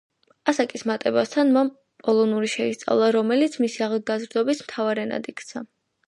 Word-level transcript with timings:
ასაკის 0.51 0.83
მატებასთან 0.91 1.51
მან 1.57 1.67
პოლონური 2.07 2.49
შეისწავლა, 2.53 3.09
რომელიც 3.15 3.57
მისი 3.65 3.83
ახალგაზრდობის 3.89 4.63
მთავარ 4.65 5.03
ენად 5.03 5.29
იქცა. 5.33 5.63